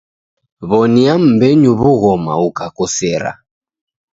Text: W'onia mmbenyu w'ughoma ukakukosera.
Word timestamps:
W'onia 0.69 1.13
mmbenyu 1.21 1.71
w'ughoma 1.81 2.33
ukakukosera. 2.47 3.31